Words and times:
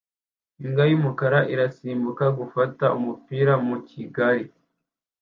Imbwa 0.63 0.83
y'umukara 0.91 1.39
irasimbuka 1.53 2.25
gufata 2.39 2.85
umupira 2.97 3.53
mu 3.67 3.75
gikari 3.87 4.45